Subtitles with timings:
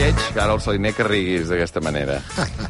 [0.00, 2.16] lleig que ara el Saliner que riguis d'aquesta manera.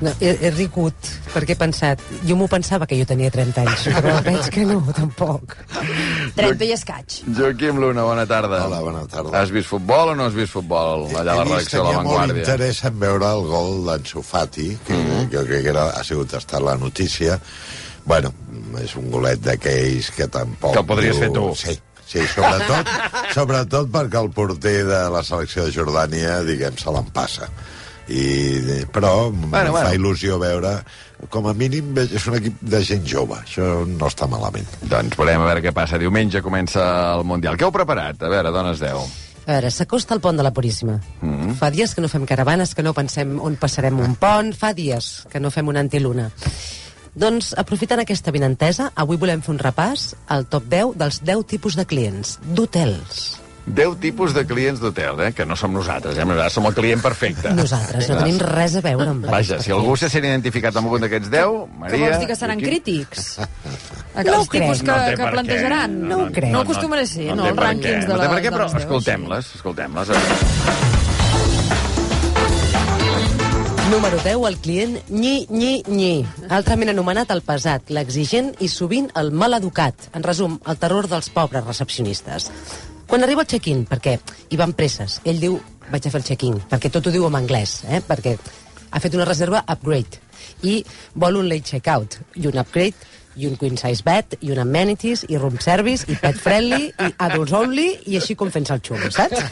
[0.03, 2.03] No, he, he rigut, perquè he pensat...
[2.27, 5.55] Jo m'ho pensava que jo tenia 30 anys, però veig que no, tampoc.
[6.39, 7.21] 30 i escaig.
[7.39, 8.65] Joaquim Luna, bona tarda.
[8.67, 9.35] Hola, bona tarda.
[9.39, 12.07] Has vist futbol o no has vist futbol allà a la redacció de La tenia
[12.09, 12.47] molt Vanguardia?
[12.47, 15.29] interès en veure el gol d'Ansu Fati, que mm -hmm.
[15.37, 17.39] jo crec que era, ha sigut estat la notícia.
[18.05, 18.33] Bueno,
[18.83, 20.73] és un golet d'aquells que tampoc...
[20.73, 21.55] Que el podries fer tu.
[21.55, 21.79] Sí,
[22.11, 22.89] sí, sobretot,
[23.37, 27.47] sobretot perquè el porter de la selecció de Jordània, diguem, se l'empassa.
[28.11, 29.95] I, però bueno, Bueno, em fa bueno.
[29.95, 30.73] il·lusió veure
[31.31, 35.45] com a mínim és un equip de gent jove això no està malament Doncs veurem
[35.45, 35.99] a veure què passa.
[36.01, 36.83] Diumenge comença
[37.15, 37.55] el Mundial.
[37.61, 38.23] Què heu preparat?
[38.27, 38.97] A veure, dones 10.
[39.47, 40.99] A veure, s'acosta el pont de la Puríssima.
[41.21, 41.55] Mm -hmm.
[41.61, 45.27] Fa dies que no fem caravanes, que no pensem on passarem un pont, fa dies
[45.31, 46.31] que no fem una antiluna.
[47.21, 51.77] Doncs, aprofitant aquesta vinentesa, avui volem fer un repàs al top 10 dels 10 tipus
[51.77, 53.37] de clients, d'hotels.
[53.71, 55.33] 10 tipus de clients d'hotel, eh?
[55.37, 56.25] que no som nosaltres, eh?
[56.25, 57.53] Nosaltres som el client perfecte.
[57.61, 61.05] Nosaltres no tenim res a veure amb Vaja, si algú se sent identificat amb algun
[61.05, 62.07] d'aquests 10, Que Maria...
[62.09, 62.71] vols dir que seran Joaquim?
[62.81, 63.29] crítics?
[64.11, 64.65] No Els ho crec.
[64.65, 65.93] tipus que, No que plantejaran?
[66.01, 66.09] què.
[66.11, 66.51] No ho crec.
[66.51, 68.09] No acostumen a ser, no, té els per rànquings què.
[68.09, 70.90] de No té la- per què, però escoltem-les, escoltem-les.
[73.91, 76.23] Número 10, el client nyi, nyi, nyi.
[76.55, 80.07] Altrament anomenat el pesat, l'exigent i sovint el maleducat.
[80.15, 82.47] En resum, el terror dels pobres recepcionistes.
[83.11, 84.15] Quan arriba el check-in, perquè
[84.47, 85.59] hi van presses, ell diu,
[85.91, 87.99] vaig a fer el check-in, perquè tot ho diu en anglès, eh?
[88.07, 88.37] perquè
[88.93, 90.23] ha fet una reserva upgrade
[90.71, 90.77] i
[91.19, 92.95] vol un late check-out i un upgrade
[93.37, 97.11] i un queen size bed, i un amenities, i room service, i pet friendly, i
[97.27, 99.43] adults only, i així com fent-se el xulo, saps?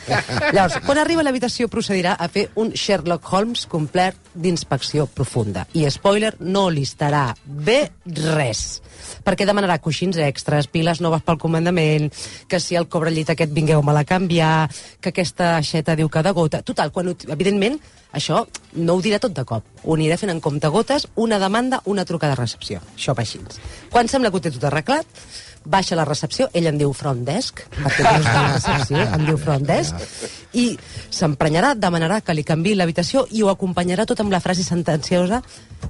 [0.55, 5.67] Llavors, quan arriba a l'habitació procedirà a fer un Sherlock Holmes complet d'inspecció profunda.
[5.75, 7.81] I, spoiler, no li estarà bé
[8.35, 8.81] res
[9.25, 12.11] perquè demanarà coixins extras, piles noves pel comandament,
[12.49, 14.69] que si el cobrellit aquest vingueu-me-la a canviar,
[15.01, 16.63] que aquesta aixeta diu cada gota...
[16.63, 17.79] Total, quan, evidentment,
[18.13, 18.45] això
[18.77, 19.67] no ho dirà tot de cop.
[19.85, 22.81] Ho anirà fent en compte-gotes, una demanda, una trucada de recepció.
[22.97, 23.41] Això va així.
[23.93, 25.07] Quan sembla que ho té tot arreglat,
[25.65, 29.41] baixa la recepció, ell em diu front desk, perquè no de la recepció, em diu
[29.41, 29.95] front desk,
[30.59, 30.67] i
[31.11, 35.43] s'emprenyarà, demanarà que li canvi l'habitació i ho acompanyarà tot amb la frase sentenciosa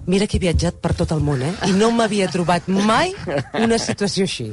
[0.07, 1.53] mira que he viatjat per tot el món, eh?
[1.69, 3.15] I no m'havia trobat mai
[3.61, 4.53] una situació així.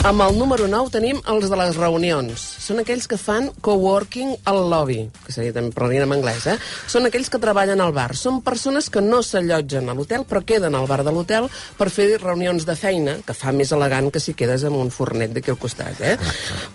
[0.00, 2.40] Amb el número 9 tenim els de les reunions.
[2.40, 6.54] Són aquells que fan coworking al lobby, que seria també parlarien en anglès, eh?
[6.88, 8.14] Són aquells que treballen al bar.
[8.16, 12.06] Són persones que no s'allotgen a l'hotel, però queden al bar de l'hotel per fer
[12.16, 15.58] reunions de feina, que fa més elegant que si quedes amb un fornet d'aquí al
[15.60, 16.16] costat, eh?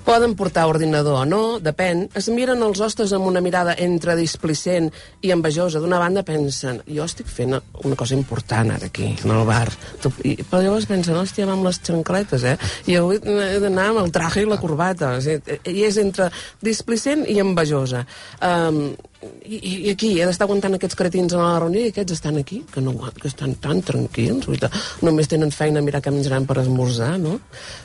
[0.06, 2.06] Poden portar ordinador o no, depèn.
[2.13, 4.92] Es miren els hostes amb una mirada entre displicent
[5.25, 5.81] i envejosa.
[5.81, 9.74] D'una banda pensen, jo estic fent una cosa important ara aquí, en el bar.
[10.06, 12.57] Però llavors pensen, hòstia, amb les xancletes, eh?
[12.86, 15.15] I avui he d'anar amb el traje i la corbata.
[15.19, 16.29] I és entre
[16.65, 18.05] displicent i envejosa.
[18.43, 18.95] Um,
[19.46, 22.62] i, I aquí he d'estar aguantant aquests cretins a la reunió i aquests estan aquí,
[22.72, 24.69] que, no, que estan tan tranquils, dir,
[25.06, 27.40] només tenen feina a mirar què menjaran per esmorzar, no?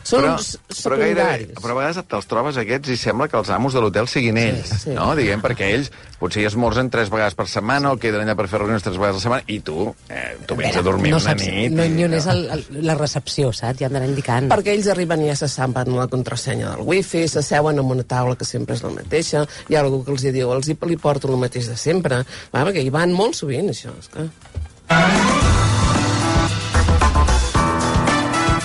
[0.04, 0.36] Són Però,
[0.84, 4.08] però, gaire, però a vegades te'ls trobes aquests i sembla que els amos de l'hotel
[4.10, 4.94] siguin ells, sí.
[4.96, 5.10] no?
[5.18, 5.90] Diguem, perquè ells
[6.20, 9.16] potser hi esmorzen tres vegades per setmana o queden allà per fer reunions tres vegades
[9.16, 11.72] a la setmana i tu, eh, tu vens a dormir no una saps, nit.
[11.72, 13.80] no, i- ni on és el, el, la recepció, saps?
[13.80, 14.50] Ja d'anar indicant.
[14.52, 18.36] Perquè ells arriben i ja se saben la contrasenya del wifi, s'asseuen en una taula
[18.36, 20.96] que sempre és la mateixa, hi ha algú que els hi diu, els hi, li
[21.00, 23.94] porto el mateix de sempre, va, perquè hi van molt sovint, això.
[24.00, 24.28] És que...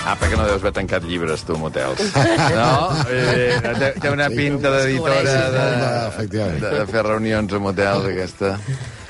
[0.05, 2.01] Ah, perquè no deus haver tancat llibres, tu, motels.
[2.55, 2.91] No?
[3.09, 5.63] Eh, té, té una pinta d'editora de,
[6.11, 6.61] Efectivament.
[6.61, 8.59] de, de fer reunions a motels, aquesta.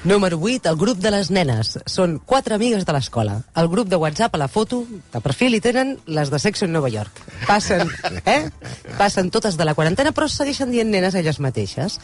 [0.06, 1.72] Número 8, el grup de les nenes.
[1.90, 3.40] Són quatre amigues de l'escola.
[3.58, 6.72] El grup de WhatsApp a la foto, de perfil, i tenen les de Sex en
[6.78, 7.24] Nova York.
[7.48, 7.90] Passen,
[8.24, 8.52] eh?
[9.00, 11.98] Passen totes de la quarantena, però segueixen dient nenes elles mateixes.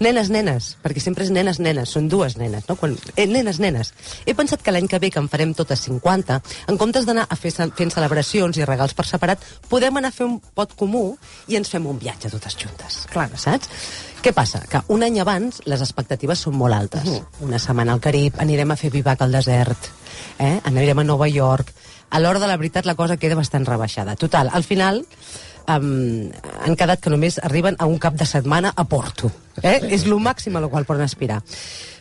[0.00, 2.76] Nenes, nenes, perquè sempre és nenes, nenes, són dues nenes, no?
[2.80, 3.92] Quan, eh, nenes, nenes.
[4.24, 6.38] He pensat que l'any que ve, que en farem totes 50,
[6.72, 10.24] en comptes d'anar a fer fent celebracions i regals per separat, podem anar a fer
[10.24, 11.18] un pot comú
[11.48, 13.02] i ens fem un viatge totes juntes.
[13.12, 13.68] Clar, saps?
[14.24, 14.62] Què passa?
[14.68, 17.20] Que un any abans les expectatives són molt altes.
[17.44, 19.92] Una setmana al Carib, anirem a fer vivac al desert,
[20.38, 20.58] eh?
[20.64, 21.76] anirem a Nova York...
[22.10, 24.16] A l'hora de la veritat la cosa queda bastant rebaixada.
[24.18, 25.04] Total, al final
[25.76, 26.30] um,
[26.64, 29.30] han quedat que només arriben a un cap de setmana a Porto.
[29.62, 29.78] Eh?
[29.92, 31.42] És el màxim a la qual poden aspirar.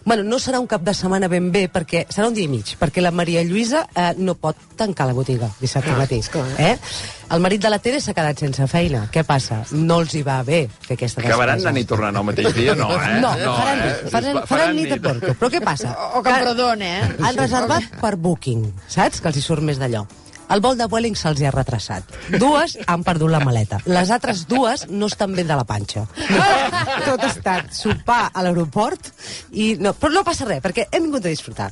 [0.05, 2.71] Bueno, no serà un cap de setmana ben bé, perquè serà un dia i mig,
[2.79, 6.21] perquè la Maria Lluïsa eh, no pot tancar la botiga dissabte Ah, matí.
[6.57, 6.77] Eh?
[7.35, 9.03] El marit de la Tere s'ha quedat sense feina.
[9.11, 9.59] Què passa?
[9.75, 11.27] No els hi va bé fer aquesta despesa.
[11.33, 12.75] Acabaran anant i tornant el mateix dia?
[12.79, 13.19] No, eh?
[13.19, 13.91] No, faran, eh?
[13.91, 15.35] nit, faran, faran nit a Porto.
[15.41, 15.93] Però què passa?
[16.15, 17.11] O que em perdone, eh?
[17.19, 19.19] Han reservat per Booking, saps?
[19.19, 20.05] Que els hi surt més d'allò.
[20.49, 22.15] El vol de Vueling se'ls ha retrasat.
[22.41, 23.79] Dues han perdut la maleta.
[23.89, 26.05] Les altres dues no estan bé de la panxa.
[27.07, 29.11] Tot ha estat sopar a l'aeroport
[29.51, 29.75] i...
[29.79, 31.69] No, però no passa res, perquè hem vingut a disfrutar.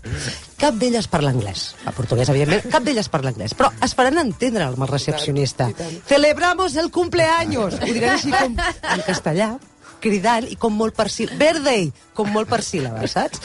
[0.62, 1.72] Cap d'elles parla anglès.
[1.90, 3.56] A portuguès, evidentment, cap d'elles parla anglès.
[3.58, 5.72] Però es faran entendre amb el recepcionista.
[6.10, 7.80] Celebramos el cumpleaños!
[7.82, 9.56] Ho diran així com en castellà,
[10.04, 11.42] cridant i com molt per síl·labes.
[11.42, 11.90] Birthday!
[12.18, 13.42] Com molt per síl·labes, saps?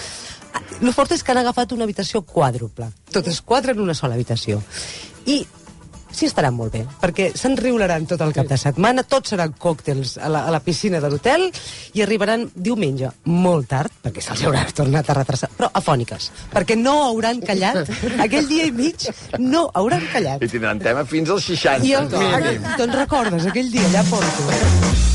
[0.82, 2.90] El fort és que han agafat una habitació quàdruple.
[3.14, 4.60] Totes quatre en una sola habitació.
[5.30, 5.44] I
[6.12, 10.18] sí estaran molt bé, perquè se'n riularan tot el cap de setmana, tots seran còctels
[10.20, 11.48] a la, a la piscina de l'hotel
[11.96, 16.98] i arribaran diumenge, molt tard, perquè se'ls haurà tornat a retrasar, però afòniques, perquè no
[17.06, 17.88] hauran callat,
[18.26, 19.08] aquell dia i mig
[19.40, 20.44] no hauran callat.
[20.44, 21.88] I tindran tema fins als 60.
[21.88, 22.70] I el, mínim.
[22.76, 24.52] te'n recordes, aquell dia, allà porto.
[24.52, 25.11] Eh?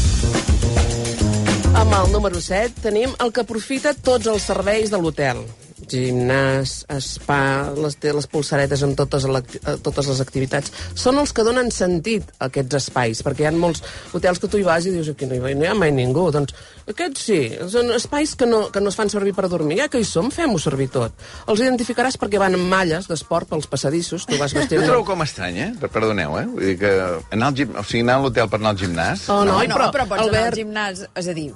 [1.78, 5.44] Amb el número 7 tenim el que aprofita tots els serveis de l'hotel.
[5.88, 10.72] Gimnàs, spa, les, té les pulsaretes amb totes, eh, totes les activitats.
[11.00, 13.84] Són els que donen sentit a aquests espais, perquè hi ha molts
[14.18, 15.94] hotels que tu hi vas i dius aquí no hi, va, no hi ha mai
[15.96, 16.26] ningú.
[16.34, 16.58] Doncs
[16.92, 17.38] aquests sí,
[17.72, 19.78] són espais que no, que no es fan servir per dormir.
[19.80, 21.14] Ja que hi som, fem-ho servir tot.
[21.48, 24.80] Els identificaràs perquè van amb malles d'esport pels passadissos, tu vas vestit...
[24.82, 25.72] Jo trobo com estrany, eh?
[25.80, 26.46] Per- Perdoneu, eh?
[26.52, 26.92] Vull dir que
[27.38, 27.72] anar al, gim...
[27.78, 29.30] o sigui, anar a l'hotel per anar al gimnàs...
[29.30, 31.52] Oh, no, No, no, però, però, pots anar Albert- al gimnàs, és a dir,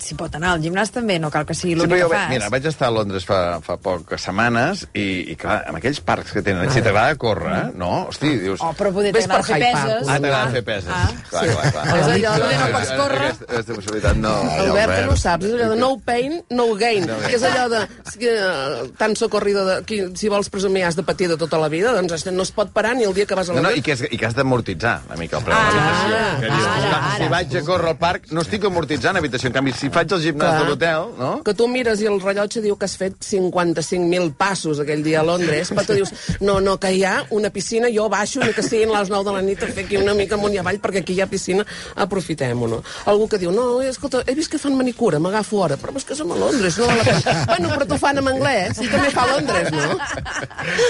[0.00, 2.28] s'hi pot anar al gimnàs també, no cal que sigui Sí, l'únic jo, que fas.
[2.30, 6.32] mira, vaig estar a Londres fa, fa poques setmanes i, i clar, amb aquells parcs
[6.32, 8.06] que tenen, si t'agrada córrer, no?
[8.08, 8.60] Hosti, dius...
[8.64, 10.08] Oh, però poder Ves t'agrada per fer peses.
[10.08, 10.52] Ah, t'agrada Ah.
[10.54, 10.88] fer peses.
[10.88, 11.10] Ah.
[11.30, 11.84] Clar, clar, clar.
[11.98, 13.20] És allò de- no pots córrer.
[13.28, 14.32] Aquesta, aquesta possibilitat no...
[14.64, 17.68] Albert, que no saps, és allò de no pain, no gain, No que és allò
[17.74, 21.58] de si, eh, tan socorrido de, qui, si vols presumir has de patir de tota
[21.60, 23.60] la vida, doncs este no es pot parar ni el dia que vas a No,
[23.60, 26.16] la no, i que, has, i que has d'amortitzar una mica el preu de l'habitació.
[26.24, 27.16] Ah, Que dius, ara, escolta, ara.
[27.20, 29.50] Si vaig a córrer al parc, no estic amortitzant habitació.
[29.52, 30.62] En canvi, si faig el gimnàs Clar.
[30.62, 31.30] de l'hotel, no?
[31.46, 35.26] Que tu mires i el rellotge diu que has fet 55.000 passos aquell dia a
[35.26, 38.64] Londres, però tu dius, no, no, que hi ha una piscina, jo baixo, ni que
[38.64, 41.02] siguin les 9 de la nit a fer aquí una mica amunt i avall, perquè
[41.04, 41.66] aquí hi ha piscina,
[42.06, 42.82] aprofitem-ho, no?
[43.10, 46.18] Algú que diu, no, escolta, he vist que fan manicura, m'agafo hora, però és que
[46.18, 49.26] som a Londres, no val la bueno, però t'ho fan en anglès, i també fa
[49.26, 49.98] a Londres, no?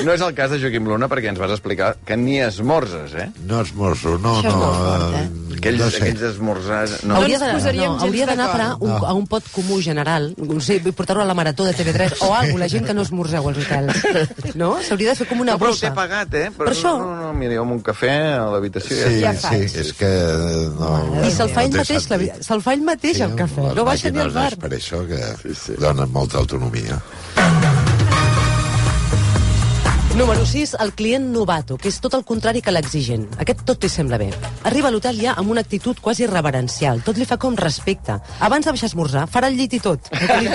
[0.04, 3.28] No és el cas de Joaquim Luna, perquè ens vas explicar que ni esmorzes, eh?
[3.48, 5.53] No esmorzo, no, Això és no.
[5.64, 6.00] Aquells, no sé.
[6.02, 6.94] aquells esmorzars...
[7.08, 7.16] No.
[7.18, 8.90] Hauria ens d'anar posaríem no, gens hauria d'anar a parar d'acord.
[9.00, 12.30] un, a un pot comú general, no sé, portar-ho a la marató de TV3 o
[12.34, 14.02] alguna la gent que no esmorzeu als hotels.
[14.60, 14.74] No?
[14.84, 15.90] S'hauria de fer com una No, però us bruta.
[15.92, 16.50] he pagat, eh?
[16.54, 16.94] Per això.
[17.00, 20.10] No, no, mira, jo amb un cafè a l'habitació Sí, ja sí, és que
[20.78, 20.92] no...
[21.24, 22.20] I se'l fa ell no mateix, la.
[22.44, 23.72] Se'l fa ell mateix, el cafè.
[23.74, 24.50] No baixa ni al bar.
[24.54, 27.00] d'espresso que donen molta autonomia.
[30.14, 33.24] Número 6, el client novato, que és tot el contrari que l'exigent.
[33.42, 34.28] Aquest tot li sembla bé.
[34.70, 37.00] Arriba a l'hotel ja amb una actitud quasi reverencial.
[37.02, 38.14] Tot li fa com respecte.
[38.38, 40.06] Abans de baixar a esmorzar, farà el llit i tot.
[40.44, 40.52] Li,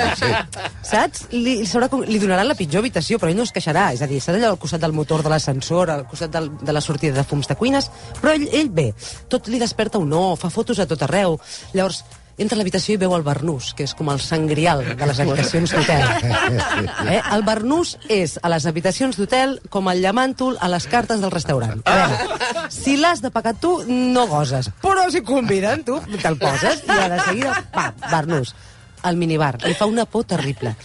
[0.87, 1.25] saps?
[1.33, 3.89] Li, li, sabrà com, li donaran la pitjor habitació, però ell no es queixarà.
[3.97, 6.77] És a dir, serà allò al costat del motor de l'ascensor, al costat del, de
[6.77, 7.91] la sortida de fums de cuines,
[8.21, 8.93] però ell, ell bé.
[9.27, 11.35] Tot li desperta un no, fa fotos a tot arreu.
[11.75, 12.05] Llavors,
[12.39, 15.75] entra a l'habitació i veu el barnús, que és com el sangrial de les habitacions
[15.75, 16.07] d'hotel.
[17.09, 17.19] Eh?
[17.33, 21.81] El barnús és a les habitacions d'hotel com el llamàntol a les cartes del restaurant.
[21.89, 24.69] A veure, si l'has de pagar tu, no goses.
[24.83, 28.53] Però si conviden, tu te'l poses i a de seguida, pa, barnús.
[29.07, 29.55] El minibar.
[29.63, 30.75] Li fa una por terrible.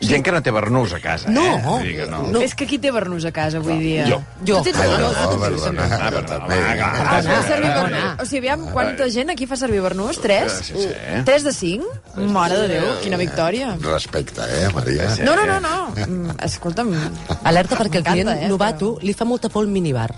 [0.00, 1.42] Gent que no té barnús a casa, No.
[1.44, 1.60] eh?
[1.62, 2.22] Vull dir que no.
[2.32, 2.40] No.
[2.40, 4.06] És que qui té barnús a casa avui dia?
[4.08, 4.22] Jo.
[4.46, 4.58] Jo.
[4.62, 5.16] Tu tens Ai, barnús?
[5.20, 6.56] no, perdona, Ah, jo però, també.
[6.56, 7.98] va, va, Ah, es fa servir Perdona.
[8.00, 8.22] barnús.
[8.22, 10.18] O sigui, aviam, quanta gent aquí fa servir barnús?
[10.20, 10.52] Tres?
[10.64, 10.88] Sí, sí.
[11.26, 11.84] Tres de cinc?
[12.16, 13.76] Mare de Déu, quina victòria.
[13.80, 15.14] Respecte, eh, Maria?
[15.22, 15.92] No, no, no, no.
[16.06, 16.94] Mm, Escolta'm,
[17.44, 20.14] Alerta perquè el M'encanta, client eh, novato li fa molta por el minibar.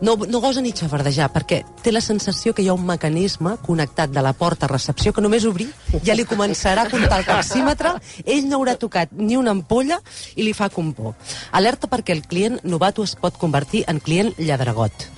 [0.00, 4.10] No, no gosa ni xafardejar, perquè té la sensació que hi ha un mecanisme connectat
[4.14, 5.68] de la porta a recepció que només obrir
[6.06, 10.00] ja li començarà a comptar el taxímetre, ell no haurà tocat ni una ampolla
[10.36, 11.14] i li fa com por.
[11.52, 15.10] Alerta perquè el client novato es pot convertir en client lladragot.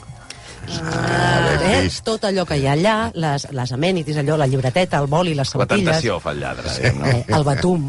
[0.83, 1.23] Ah,
[1.63, 1.89] Eh?
[2.05, 5.47] Tot allò que hi ha allà, les, les amenities, allò, la llibreteta, el boli, les
[5.47, 5.85] La sautilles...
[5.87, 7.07] tentació fa el lladre, no?
[7.07, 7.87] Eh, el batum,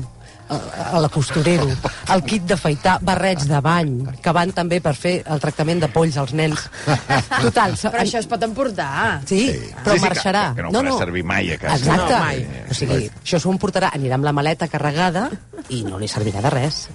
[0.49, 0.61] el,
[1.03, 1.67] el costurero,
[2.13, 6.17] el kit d'afaitar, barrets de bany, que van també per fer el tractament de polls
[6.17, 6.65] als nens.
[7.41, 7.73] Total.
[7.77, 9.21] però això es pot emportar.
[9.25, 9.71] Sí, Sí.
[9.83, 10.43] però Sí, sí, que- marxarà.
[10.55, 11.75] que no ho farà servir mai a casa.
[11.77, 12.13] Exacte.
[12.13, 12.47] No, mai.
[12.69, 15.29] O sigui, això s'ho emportarà, anirà amb la maleta carregada
[15.69, 16.87] i no li servirà de res.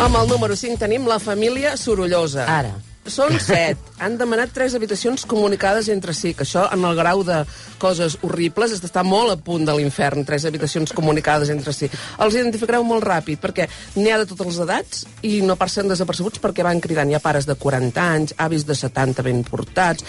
[0.00, 2.46] Amb el número 5 tenim la família sorollosa.
[2.48, 2.70] Ara.
[3.10, 3.78] Són set.
[4.00, 7.42] han demanat tres habitacions comunicades entre si, que això, en el grau de
[7.80, 11.90] coses horribles, d'estar molt a punt de l'infern, tres habitacions comunicades entre si.
[12.22, 13.66] Els identificareu molt ràpid, perquè
[13.98, 17.10] n'hi ha de totes les edats i no passen desapercebuts perquè van cridant.
[17.10, 20.06] Hi ha pares de 40 anys, avis de 70 ben portats,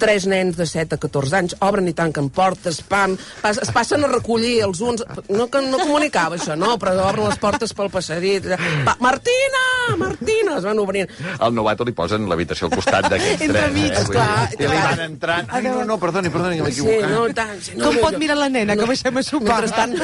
[0.00, 4.04] tres nens de 7 a 14 anys, obren i tanquen portes, pam, pas, es passen
[4.04, 5.04] a recollir els uns...
[5.28, 8.48] No, que no comunicava això, no, però obren les portes pel passadit.
[8.86, 9.64] Va, Martina!
[10.00, 10.58] Martina!
[10.58, 11.10] Es van obrint.
[11.44, 13.48] Al novato li posen l'habitació al costat d'aquests tres.
[13.48, 14.04] Entremig, eh?
[14.04, 15.48] Vull dir, clar, I li van entrant.
[15.50, 17.10] Ai, no, no, perdoni, perdoni, que m'he Sí, equivocat.
[17.10, 19.60] no, tant, sí, no, Com no, pot jo- mirar la nena, que baixem a sopar?
[19.64, 19.96] Mentrestant,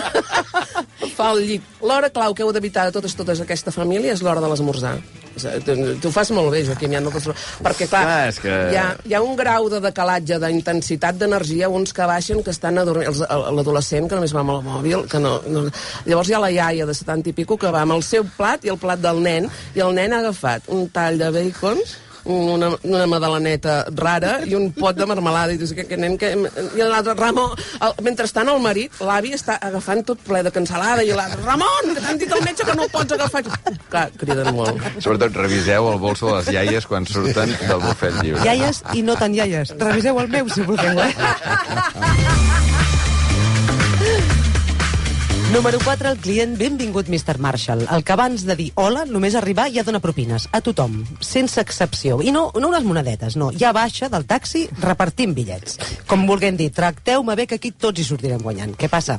[1.17, 1.63] fa el llit.
[1.85, 4.97] L'hora clau que heu d'evitar de totes, totes aquesta família és l'hora de l'esmorzar.
[5.41, 7.31] Tu, tu ho fas molt bé, Joaquim, ja no t'has-
[7.63, 11.69] perquè clar, Clar, és que- hi, ha, hi ha un grau de decalatge, d'intensitat d'energia,
[11.71, 13.21] uns que baixen que estan adormint, els-
[13.57, 15.65] l'adolescent que només va amb el mòbil, que no, no...
[16.05, 18.65] Llavors hi ha la iaia de 70 i pico que va amb el seu plat
[18.65, 21.79] i el plat del nen, i el nen ha agafat un tall de bacon,
[22.25, 26.33] una, una madalaneta rara i un pot de marmelada i dius que, que nen que...
[26.77, 31.15] i l'altre Ramon el, mentrestant el marit, l'avi està agafant tot ple de cansalada i
[31.17, 34.81] l'altre Ramon, que t'han dit el metge que no ho pots agafar clar, criden molt
[35.01, 38.43] Sobretot reviseu el bolso de les iaies quan surten del bufet lliure.
[38.47, 39.75] Iaies i no tan iaies.
[39.81, 42.69] Reviseu el meu, si vulgueu, eh?
[45.53, 47.41] Número 4, el client Benvingut Mr.
[47.43, 51.59] Marshall, el que abans de dir hola només arribar ja dona propines, a tothom, sense
[51.59, 52.21] excepció.
[52.23, 55.81] I no, no unes monedetes, no, ja baixa del taxi repartint bitllets.
[56.07, 58.77] Com vulguem dir, tracteu-me bé que aquí tots hi sortirem guanyant.
[58.79, 59.19] Què passa?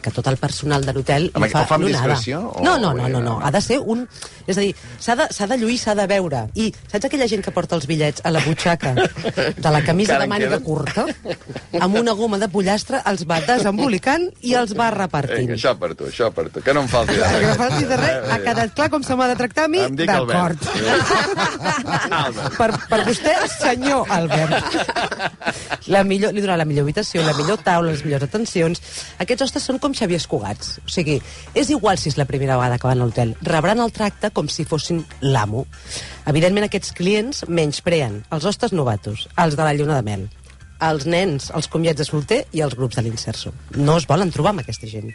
[0.00, 2.92] Que tot el personal de l'hotel li fa ho fa amb discreció o- No, no,
[2.94, 4.06] no, no, no, ha de ser un...
[4.46, 6.46] És a dir, s'ha de, de lluir, s'ha de veure.
[6.54, 10.26] I saps aquella gent que porta els bitllets a la butxaca de la camisa de
[10.30, 11.04] màniga curta,
[11.80, 15.44] amb una goma de pollastre, els va desembolicant i els va repartint.
[15.44, 17.48] Vinga, això per tu, això per tu, que no em falti de Que res.
[17.48, 19.84] no falti de res, ha quedat clar com se m'ha de tractar a mi?
[20.00, 20.58] D'acord.
[22.58, 24.56] Per, per vostè, senyor Albert.
[25.92, 28.80] La millor, li donarà la millor habitació, la millor taula, les millors atencions.
[29.22, 30.78] Aquests hostes són com Xavier Escugats.
[30.84, 31.18] O sigui,
[31.54, 33.34] és igual si és la primera vegada que van a l'hotel.
[33.46, 35.66] Rebran el tracte com si fossin l'amo.
[36.30, 40.26] Evidentment, aquests clients menyspreen els hostes novatos, els de la lluna de mel,
[40.80, 43.54] els nens, els comiats de solter i els grups de l'inserso.
[43.76, 45.14] No es volen trobar amb aquesta gent.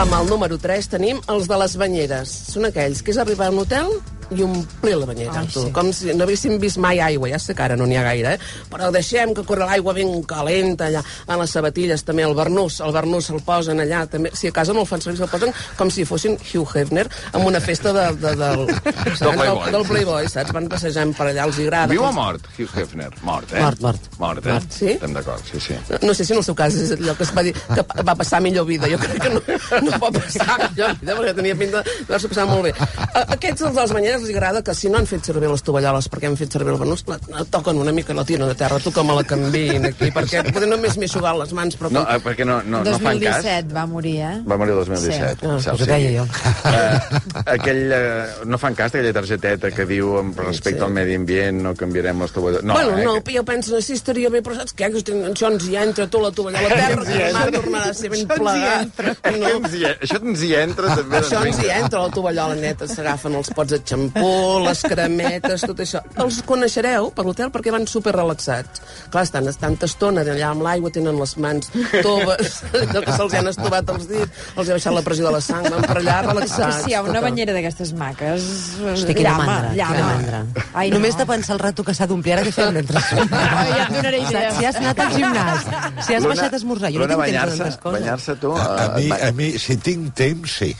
[0.00, 3.52] amb el número 3 tenim els de les banyeres són aquells que és arribar a
[3.52, 3.90] un hotel
[4.30, 5.64] i omplir la banyera, Ai, tu.
[5.66, 5.72] sí.
[5.74, 7.28] Com si no haguéssim vist mai aigua.
[7.32, 8.38] Ja sé que ara no n'hi ha gaire, eh?
[8.70, 11.02] Però deixem que corre l'aigua ben calenta allà.
[11.26, 12.80] A les sabatilles també, el barnús.
[12.84, 14.04] El barnús se'l posen allà.
[14.10, 14.30] També.
[14.34, 17.46] Si a casa no el fan servir, se'l posen com si fossin Hugh Hefner amb
[17.46, 18.66] una festa de, de, del,
[19.18, 19.18] saps?
[19.20, 19.64] Playboy.
[19.64, 20.54] del, del Playboy, saps?
[20.56, 21.90] Van passejant per allà, els hi agrada.
[21.92, 23.10] Viu o mort, Hugh Hefner?
[23.26, 23.62] Mort, eh?
[23.64, 24.08] Mort, mort.
[24.20, 24.52] Mort, eh?
[24.54, 24.90] Mort, sí?
[24.94, 25.78] Estem d'acord, sí, sí.
[26.06, 28.14] No sé si en el seu cas és allò que es va dir que va
[28.14, 28.88] passar millor vida.
[28.90, 29.42] Jo crec que no,
[29.86, 32.74] no va passar millor vida perquè tenia pinta d'haver-se passat molt bé.
[33.10, 36.28] A aquests dels de els agrada que si no han fet servir les tovalloles perquè
[36.30, 38.78] han fet servir el banús, la, la toquen una mica i la tiren a terra.
[38.80, 41.90] Tu que me la canviïn aquí, perquè potser només m'he sugat les mans, però...
[41.94, 43.40] No, eh, perquè no, no, no fan cas.
[43.42, 44.34] 2017 va morir, eh?
[44.48, 45.40] Va morir el 2017.
[45.40, 45.50] Sí.
[45.50, 45.80] Ah, saps?
[45.82, 46.26] ho deia jo.
[46.70, 47.20] Eh,
[47.56, 50.84] aquell, eh, no fan cas d'aquella targeteta que diu amb respecte Sí.
[50.86, 52.64] al medi ambient no canviarem les tovalloles.
[52.64, 54.90] No, bueno, eh, no, que- jo penso, sí, estaria bé, però saps què?
[54.90, 55.00] Que
[55.30, 58.26] això ens hi entra tu la tovallola a terra, que demà tornarà a ser ben
[58.28, 59.02] plegat.
[59.22, 61.18] Això ens hi, això ens hi entra també.
[61.20, 65.80] Això ens hi entra, la tovallola neta, s'agafen els pots de xampú, les cremetes, tot
[65.82, 66.02] això.
[66.20, 68.82] Els coneixereu per l'hotel perquè van super relaxats.
[69.10, 71.70] Clar, estan tanta estona allà amb l'aigua, tenen les mans
[72.02, 75.42] toves, allò que se'ls han estovat els dits, els ha baixat la pressió de la
[75.44, 76.84] sang, van per allà relaxats.
[76.84, 77.28] si hi ha una tot.
[77.28, 78.48] banyera d'aquestes maques...
[78.80, 79.94] Hosti, quina llama, mandra, llama.
[79.94, 80.66] quina mandra.
[80.74, 81.22] Ai, Només no.
[81.22, 83.24] de pensar el rato que s'ha d'omplir, ara què fem mentre som?
[83.40, 84.60] Ai, ja et donaré idees.
[84.60, 85.66] Si has anat al gimnàs,
[86.06, 87.98] si has baixat a esmorzar, jo no tinc temps de tantes coses.
[88.00, 88.54] banyar-se tu...
[88.56, 90.72] A, a, eh, mi, et a mi, si tinc temps, sí.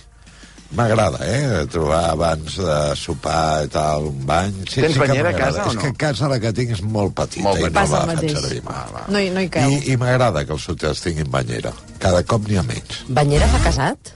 [0.71, 1.67] M'agrada, eh?
[1.67, 4.53] Trobar abans de sopar i tal, un bany.
[4.71, 5.81] Sí, Tens sí que banyera a casa o És no?
[5.83, 8.37] que a casa la que tinc és molt petita Molt i no la mateix.
[8.39, 9.03] servir mai.
[9.09, 9.67] No, hi- no hi creu.
[9.69, 11.73] I, I m'agrada que els hotels tinguin banyera.
[11.99, 13.01] Cada cop n'hi ha menys.
[13.09, 14.13] Banyera fa casat?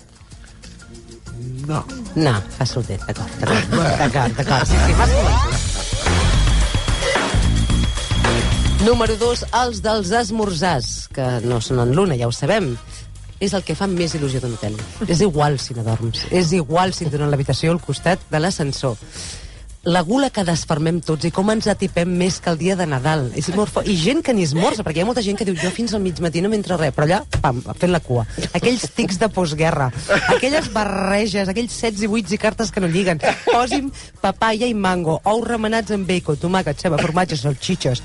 [1.67, 1.83] No.
[2.15, 5.63] No, fa solter, d'acord, d'acord, d'acord, sí, sí, convençut.
[8.85, 12.75] Número 2, els dels esmorzars, que no són en l'una, ja ho sabem.
[13.41, 14.77] És el que fa més il·lusió d'un hotel.
[15.09, 18.99] És igual si no dorms, és igual si et donen l'habitació al costat de l'ascensor.
[19.85, 23.27] La gula que desfermem tots i com ens atipem més que el dia de Nadal.
[23.37, 23.83] És molt.
[23.85, 26.01] I gent que ni esmorza, perquè hi ha molta gent que diu jo fins al
[26.01, 28.25] mig matí no m'entra res, però allà, pam, fent la cua.
[28.57, 29.91] Aquells tics de postguerra,
[30.33, 33.21] aquelles barreges, aquells sets i vuits i cartes que no lliguen.
[33.51, 33.93] Posi'm
[34.25, 38.01] papaya i mango, ous remenats amb bacon, tomàquet, ceba, formatge, salxitxes,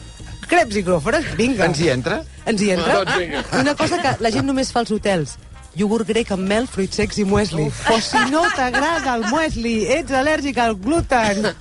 [0.49, 1.67] creps i cròfores, vinga.
[1.69, 2.23] Ens hi entra?
[2.49, 3.03] Ens hi entra?
[3.03, 3.43] Doncs vinga.
[3.61, 5.37] Una cosa que la gent només fa als hotels,
[5.77, 7.69] iogurt grec amb mel, fruits secs i muesli.
[7.93, 11.51] O si no t'agrada el muesli, ets al·lèrgic al gluten,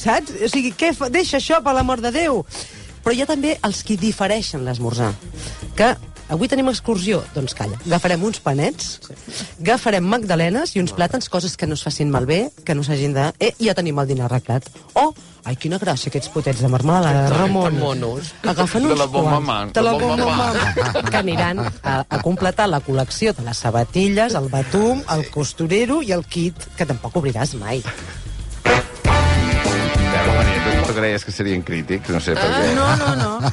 [0.00, 0.34] saps?
[0.46, 1.10] O sigui, què fa?
[1.12, 2.44] deixa això, per l'amor de Déu.
[3.04, 5.12] Però hi ha també els qui difereixen l'esmorzar.
[5.78, 5.92] Que
[6.32, 7.78] avui tenim excursió, doncs calla.
[7.86, 8.96] Agafarem uns panets,
[9.60, 13.30] agafarem magdalenes i uns plàtans, coses que no es facin malbé, que no s'hagin de...
[13.38, 14.66] Eh, ja tenim el dinar arreglat.
[14.98, 15.12] O,
[15.46, 17.70] ai, quina gràcia, aquests potets de marmelada, Ramon.
[17.72, 18.32] que monos.
[18.42, 19.46] Agafen De uns la bomba quants.
[19.46, 21.10] man, De la de la bomba man.
[21.10, 26.10] Que aniran a, a completar la col·lecció de les sabatilles, el batum, el costurero i
[26.12, 27.82] el kit, que tampoc obriràs mai.
[30.86, 32.08] Tu, creies que serien crítics?
[32.10, 32.74] No sé per què.
[32.76, 33.50] No, no, no.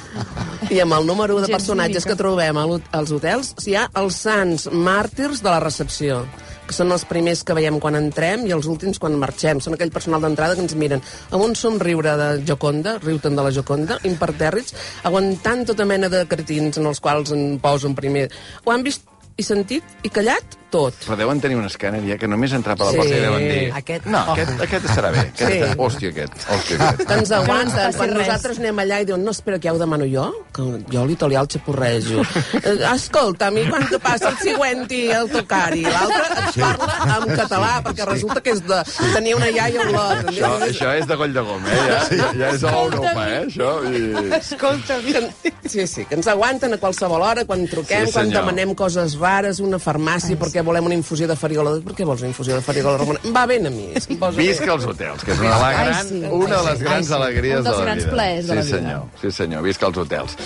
[0.72, 2.64] I amb el número de Gens personatges que trobem a
[2.98, 6.24] als hotels, hi ha els sants màrtirs de la recepció
[6.67, 9.62] que són els primers que veiem quan entrem i els últims quan marxem.
[9.63, 13.53] Són aquell personal d'entrada que ens miren amb un somriure de Joconda, riuten de la
[13.53, 18.29] Joconda, impertèrrits, aguantant tota mena de cretins en els quals en posen primer.
[18.65, 20.98] Ho han vist i sentit i callat tot.
[21.06, 22.98] Però deuen tenir un escàner ja que només entrar per la Sí.
[23.03, 23.63] porta i deuen dir...
[23.80, 25.20] Aquest- No, aquest, aquest estarà bé.
[25.30, 25.77] Aquest, Sí.
[25.77, 26.34] Hòstia, aquest.
[26.50, 27.06] Hòstia, aquest.
[27.08, 27.77] que ens aguanten.
[27.86, 28.18] passi Quan res.
[28.27, 30.25] nosaltres anem allà i diuen, no, espera, que ja ho demano jo,
[30.56, 32.25] que jo l'italià el xapurrejo.
[32.63, 35.82] Eh, Escolta'm, i quan te passa el següent i el tocari?
[35.84, 38.77] L'altre et parla en català, perquè resulta que és de
[39.13, 40.30] tenir una iaia a Olot.
[40.32, 41.80] Això, això és de coll de gom, eh?
[41.89, 43.42] Ja, ja és a Europa, eh?
[43.50, 44.03] Això, i...
[44.39, 48.74] Escolta, Que- Sí, sí, que ens aguanten a qualsevol hora, quan truquem, Sí, quan demanem
[48.75, 51.75] coses rares, una farmàcia, perquè volem una infusió de farigola.
[51.86, 53.20] Per què vols una infusió de farigola, Ramon?
[53.36, 53.89] Va ben a mi.
[54.38, 56.22] Visca els hotels, que és una gran, sí.
[56.29, 57.13] una de les Ai, grans sí.
[57.20, 58.13] alegries Un dels de la grans vida.
[58.15, 58.77] plaers de sí, la vida.
[58.77, 59.08] senyor.
[59.22, 59.63] Sí, senyor.
[59.63, 60.38] Visca els hotels.